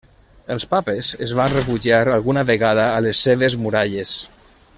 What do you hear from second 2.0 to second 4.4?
alguna vegada a les seves muralles.